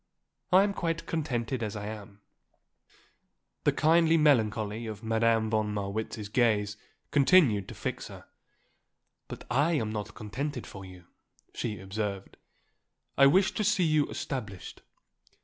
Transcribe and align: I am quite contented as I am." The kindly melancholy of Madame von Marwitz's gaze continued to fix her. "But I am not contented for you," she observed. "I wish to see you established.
I 0.51 0.63
am 0.63 0.73
quite 0.73 1.05
contented 1.05 1.61
as 1.61 1.75
I 1.75 1.85
am." 1.85 2.21
The 3.65 3.71
kindly 3.71 4.17
melancholy 4.17 4.87
of 4.87 5.03
Madame 5.03 5.51
von 5.51 5.71
Marwitz's 5.71 6.27
gaze 6.27 6.75
continued 7.11 7.67
to 7.67 7.75
fix 7.75 8.07
her. 8.07 8.25
"But 9.27 9.43
I 9.51 9.73
am 9.73 9.91
not 9.91 10.15
contented 10.15 10.65
for 10.65 10.83
you," 10.85 11.05
she 11.53 11.79
observed. 11.79 12.37
"I 13.15 13.27
wish 13.27 13.51
to 13.51 13.63
see 13.63 13.83
you 13.83 14.07
established. 14.07 14.81